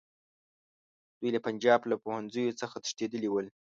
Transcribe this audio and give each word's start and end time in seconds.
دوی 1.19 1.29
له 1.35 1.39
پنجاب 1.45 1.81
له 1.91 1.95
پوهنځیو 2.03 2.57
څخه 2.61 2.75
تښتېدلي 2.83 3.29
ول. 3.31 3.47